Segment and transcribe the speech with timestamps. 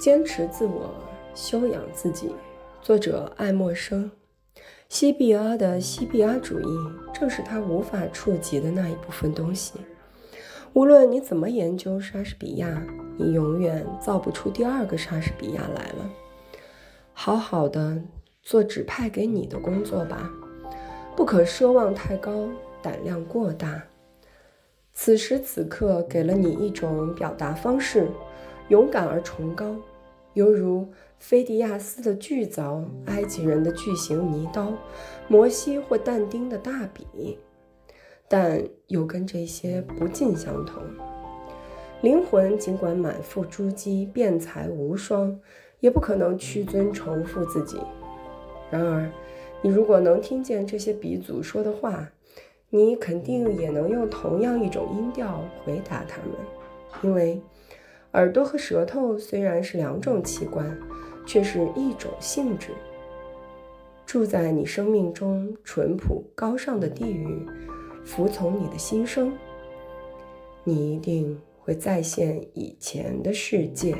[0.00, 0.94] 坚持自我，
[1.34, 2.34] 修养自己。
[2.80, 4.10] 作者爱默生。
[4.88, 6.64] 西比阿的西比阿主义，
[7.12, 9.74] 正是他无法触及的那一部分东西。
[10.72, 12.82] 无论你怎么研究莎士比亚，
[13.18, 16.10] 你永远造不出第二个莎士比亚来了。
[17.12, 18.02] 好好的
[18.42, 20.30] 做指派给你的工作吧，
[21.14, 22.48] 不可奢望太高，
[22.80, 23.82] 胆量过大。
[24.94, 28.08] 此时此刻，给了你一种表达方式，
[28.70, 29.76] 勇敢而崇高。
[30.34, 30.88] 犹如
[31.18, 34.72] 菲迪亚斯的巨凿，埃及人的巨型泥刀，
[35.26, 37.36] 摩西或但丁的大笔，
[38.28, 40.80] 但又跟这些不尽相同。
[42.00, 45.36] 灵魂尽管满腹珠玑，辩才无双，
[45.80, 47.80] 也不可能屈尊重复自己。
[48.70, 49.10] 然而，
[49.62, 52.08] 你如果能听见这些鼻祖说的话，
[52.70, 56.36] 你肯定也能用同样一种音调回答他们，
[57.02, 57.42] 因为。
[58.12, 60.76] 耳朵和舌头虽然是两种器官，
[61.24, 62.70] 却是一种性质。
[64.04, 67.46] 住在你生命中淳朴高尚的地域，
[68.04, 69.32] 服从你的心声，
[70.64, 73.96] 你一定会再现以前的世界。